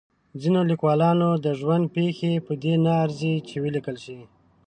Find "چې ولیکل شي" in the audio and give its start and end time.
3.47-4.19